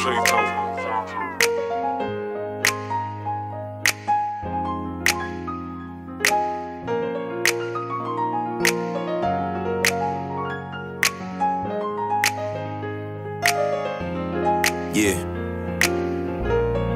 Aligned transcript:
Yeah. 0.00 0.08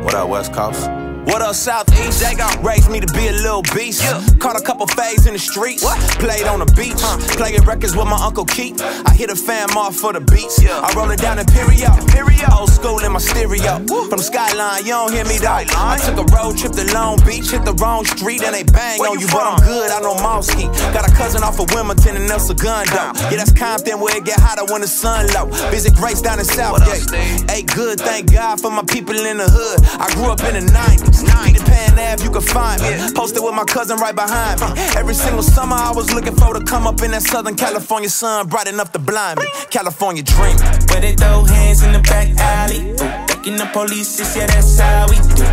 What 0.03 0.15
up, 0.15 0.31
West 0.31 0.55
Coast? 0.55 0.89
What 1.27 1.43
up, 1.43 1.55
Southeast? 1.55 2.21
They 2.21 2.35
gon' 2.35 2.63
raise 2.63 2.89
me 2.89 3.01
to 3.01 3.07
be 3.13 3.29
a 3.29 3.33
little 3.33 3.61
beast. 3.75 4.03
Yeah. 4.03 4.25
Caught 4.39 4.57
a 4.59 4.63
couple 4.65 4.87
fades 4.87 5.27
in 5.27 5.35
the 5.35 5.39
streets. 5.39 5.85
What? 5.85 5.99
Played 6.19 6.47
on 6.47 6.61
the 6.61 6.73
beach. 6.73 6.97
Huh. 6.97 7.19
Playing 7.37 7.65
records 7.65 7.95
with 7.95 8.07
my 8.07 8.17
Uncle 8.25 8.47
Keith. 8.47 8.81
I 8.81 9.13
hit 9.13 9.29
a 9.31 9.37
fam 9.37 9.77
off 9.77 9.95
for 9.95 10.15
the 10.15 10.21
beats. 10.21 10.63
Yeah. 10.63 10.81
I 10.81 10.91
roll 10.95 11.11
it 11.11 11.21
down 11.21 11.39
in 11.39 11.45
Period. 11.45 11.91
Period. 12.09 12.34
Old 13.15 13.23
school 13.23 13.43
in 13.43 13.53
my 13.53 13.59
stereo. 13.59 14.09
From 14.09 14.19
Skyline, 14.19 14.85
you 14.85 14.91
don't 14.91 15.13
hear 15.13 15.25
me 15.25 15.39
though. 15.39 15.63
I 15.71 15.99
took 16.03 16.19
a 16.19 16.27
road 16.35 16.59
trip 16.59 16.73
to 16.73 16.85
Long 16.93 17.19
Beach, 17.25 17.51
hit 17.51 17.65
the 17.65 17.75
wrong 17.75 18.05
street, 18.05 18.43
and 18.43 18.55
they 18.55 18.65
bang 18.65 19.01
on 19.01 19.21
you, 19.21 19.27
but 19.29 19.47
I'm 19.47 19.59
good. 19.63 19.91
I 19.91 20.01
know 20.01 20.15
Mosky. 20.15 20.67
Got 20.93 21.09
a 21.09 21.13
cousin 21.15 21.43
off 21.43 21.61
of 21.61 21.71
Wilmington 21.71 22.17
and 22.17 22.31
El 22.31 22.41
Segundo. 22.41 22.91
Yeah, 22.91 23.37
that's 23.37 23.53
Compton 23.53 24.01
where 24.01 24.17
it 24.17 24.25
get 24.25 24.41
hotter 24.41 24.65
when 24.73 24.81
the 24.81 24.89
sun 24.89 25.27
low. 25.35 25.47
Visit 25.71 25.95
Grace 25.95 26.23
down 26.23 26.39
in 26.39 26.45
Southgate. 26.45 27.07
Hey, 27.51 27.63
good, 27.63 28.01
thank 28.01 28.33
God 28.33 28.61
for 28.61 28.71
my 28.71 28.83
people 28.83 29.15
in 29.15 29.39
the 29.39 29.49
hood. 29.49 29.81
I 30.01 30.13
grew 30.15 30.31
up 30.31 30.43
in 30.43 30.55
the 30.55 30.73
90s. 30.73 31.25
Peter 31.45 31.65
Pan 31.65 31.99
Ave, 31.99 32.25
you 32.25 32.31
can 32.31 32.41
find 32.41 32.81
me. 32.83 32.89
Posted 33.15 33.43
with 33.43 33.55
my 33.55 33.65
cousin 33.65 33.99
right 33.99 34.15
behind 34.15 34.61
me. 34.61 34.67
Every 34.97 35.15
single 35.15 35.43
summer 35.43 35.77
I 35.77 35.93
was 35.93 36.13
looking 36.13 36.35
for 36.35 36.55
to 36.55 36.65
come 36.65 36.87
up 36.87 37.03
in 37.03 37.11
that 37.13 37.23
Southern 37.23 37.55
California 37.55 38.09
sun, 38.09 38.49
bright 38.49 38.67
enough 38.67 38.93
to 38.93 38.99
blind 38.99 39.41
me. 39.41 39.47
California 39.71 40.23
dream. 40.23 40.57
Where 40.89 41.01
they 41.01 41.15
throw 41.15 41.45
hands 41.45 41.83
in 41.83 41.93
the 41.93 42.01
back 42.01 42.29
alley. 42.39 43.04
Ducking 43.45 43.59
the 43.59 43.67
police, 43.75 44.35
yeah, 44.35 44.47
that's 44.47 44.79
how 44.79 45.07
we 45.07 45.17
do. 45.17 45.45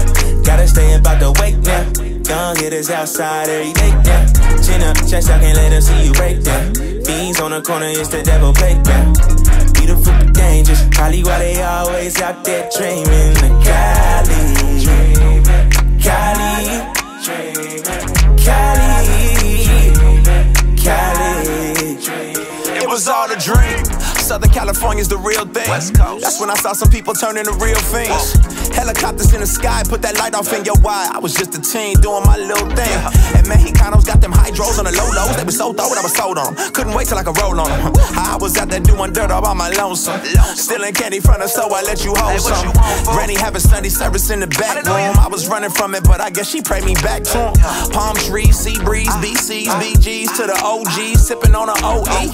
Gotta 0.45 0.65
stay 0.65 0.95
about 0.95 1.19
the 1.19 1.29
wake 1.41 1.57
now. 1.59 1.83
Young 2.23 2.55
hitters 2.55 2.89
outside 2.89 3.49
every 3.49 3.73
day 3.73 3.91
now. 3.91 4.25
Chin 4.63 4.81
up, 4.81 4.95
chest 5.09 5.29
out, 5.29 5.41
can't 5.41 5.57
let 5.57 5.71
them 5.71 5.81
see 5.81 6.05
you 6.05 6.13
break 6.13 6.41
down. 6.41 6.73
Fiends 7.03 7.41
on 7.41 7.51
the 7.51 7.61
corner, 7.61 7.87
it's 7.87 8.07
the 8.07 8.23
devil 8.23 8.53
playground. 8.53 9.19
Beautiful, 9.73 10.15
dangerous. 10.31 10.87
Probably 10.91 11.21
why 11.21 11.39
they 11.39 11.61
always 11.61 12.21
out 12.21 12.45
there 12.45 12.69
dreaming 12.77 13.33
the 13.43 13.49
Cali. 13.59 14.39
Cali, 15.99 16.79
Cali, 18.39 19.51
Cali. 20.79 21.91
It 22.79 22.87
was 22.87 23.09
all 23.09 23.29
a 23.29 23.35
dream. 23.35 24.00
Southern 24.31 24.49
California's 24.51 25.09
the 25.09 25.17
real 25.17 25.43
thing. 25.43 25.67
West 25.67 25.93
Coast. 25.93 26.23
That's 26.23 26.39
when 26.39 26.49
I 26.49 26.55
saw 26.55 26.71
some 26.71 26.89
people 26.89 27.13
turn 27.13 27.35
into 27.35 27.51
real 27.59 27.75
things. 27.91 28.31
Helicopters 28.71 29.33
in 29.33 29.41
the 29.41 29.45
sky, 29.45 29.83
put 29.83 30.01
that 30.03 30.15
light 30.15 30.33
off 30.35 30.53
in 30.53 30.63
your 30.63 30.79
eye. 30.87 31.11
I 31.11 31.19
was 31.19 31.35
just 31.35 31.51
a 31.51 31.59
teen 31.59 31.99
doing 31.99 32.23
my 32.23 32.37
little 32.39 32.71
thing. 32.71 32.95
And 33.35 33.43
Mexicanos 33.43 34.07
got 34.07 34.21
them 34.21 34.31
hydros 34.31 34.79
on 34.79 34.87
the 34.87 34.95
low 34.95 35.11
lows. 35.11 35.35
They 35.35 35.43
were 35.43 35.51
so 35.51 35.73
throw 35.73 35.91
I 35.91 35.99
was 35.99 36.15
sold 36.15 36.37
on 36.37 36.55
them. 36.55 36.71
Couldn't 36.71 36.93
wait 36.93 37.11
till 37.11 37.17
I 37.17 37.27
could 37.27 37.35
roll 37.43 37.59
on 37.59 37.67
them. 37.67 37.91
I 38.15 38.37
was 38.39 38.55
out 38.55 38.69
there 38.69 38.79
doing 38.79 39.11
dirt 39.11 39.31
all 39.31 39.41
by 39.41 39.53
my 39.53 39.67
lonesome. 39.75 40.23
Stealing 40.55 40.93
candy 40.93 41.19
from 41.19 41.43
the 41.43 41.47
so 41.51 41.67
I 41.67 41.81
let 41.83 42.05
you 42.05 42.15
hold 42.15 42.39
some. 42.39 42.71
Granny 43.11 43.35
having 43.35 43.59
Sunday 43.59 43.91
service 43.91 44.31
in 44.31 44.39
the 44.39 44.47
back 44.47 44.79
room. 44.87 45.11
I 45.19 45.27
was 45.27 45.49
running 45.49 45.71
from 45.71 45.93
it, 45.93 46.05
but 46.05 46.21
I 46.21 46.29
guess 46.29 46.47
she 46.47 46.61
prayed 46.61 46.85
me 46.85 46.95
back 47.03 47.23
to 47.35 47.51
him. 47.51 47.91
Palm 47.91 48.15
trees, 48.15 48.55
sea 48.55 48.79
breeze, 48.79 49.11
BCs, 49.19 49.75
BGs 49.75 50.39
to 50.39 50.47
the 50.47 50.55
OGs, 50.63 51.19
sipping 51.19 51.53
on 51.53 51.67
an 51.67 51.75
OE. 51.83 52.31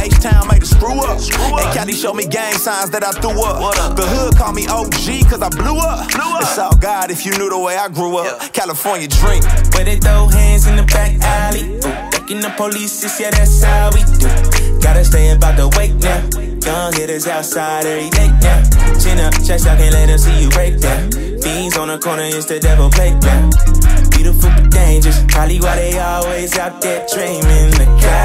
H-Town 0.00 0.48
made 0.48 0.62
a 0.62 0.66
screw 0.66 1.00
up. 1.00 1.18
And 1.18 1.74
Cali 1.74 1.92
showed 1.92 2.14
me 2.14 2.26
gang 2.26 2.54
signs 2.54 2.90
that 2.90 3.04
I 3.04 3.12
threw 3.12 3.42
up. 3.42 3.96
The 3.96 4.06
hood 4.06 4.36
called 4.36 4.54
me 4.54 4.66
OG 4.66 5.28
cause 5.28 5.42
I 5.42 5.48
blew 5.50 5.78
up. 5.78 6.10
blew 6.10 6.30
up. 6.34 6.42
It's 6.42 6.58
all 6.58 6.76
God 6.76 7.10
if 7.10 7.26
you 7.26 7.32
knew 7.38 7.50
the 7.50 7.58
way 7.58 7.76
I 7.76 7.88
grew 7.88 8.18
up. 8.18 8.52
California 8.52 9.08
dream. 9.08 9.42
Where 9.74 9.84
they 9.84 9.96
throw 9.96 10.28
hands 10.28 10.66
in 10.66 10.76
the 10.76 10.84
back 10.84 11.18
alley. 11.20 11.80
Ducking 12.10 12.40
the 12.40 12.52
police, 12.56 13.02
yeah, 13.20 13.30
that's 13.30 13.62
how 13.62 13.90
we 13.92 14.02
do. 14.18 14.28
Gotta 14.80 15.04
stay 15.04 15.30
about 15.30 15.56
the 15.56 15.68
wake 15.76 15.94
now. 15.96 16.20
Young 16.64 16.92
hitters 16.92 17.26
outside 17.26 17.86
every 17.86 18.10
day 18.10 18.28
now. 18.42 18.62
Chin 19.00 19.18
up, 19.20 19.32
chest 19.44 19.66
out, 19.66 19.78
can't 19.78 19.94
let 19.94 20.06
them 20.06 20.18
see 20.18 20.42
you 20.42 20.50
break 20.50 20.80
down. 20.80 21.10
Fiends 21.40 21.76
on 21.76 21.88
the 21.88 21.98
corner, 21.98 22.24
it's 22.24 22.46
the 22.46 22.60
devil 22.60 22.90
playground. 22.90 23.54
Beautiful 24.10 24.50
but 24.50 24.70
dangerous. 24.70 25.24
Probably 25.28 25.60
why 25.60 25.76
they 25.76 25.98
always 25.98 26.58
out 26.58 26.80
there 26.80 27.06
dreaming 27.12 27.70
the. 27.72 28.17